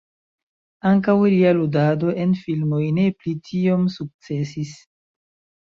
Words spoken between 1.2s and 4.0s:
lia ludado en filmoj ne pli tiom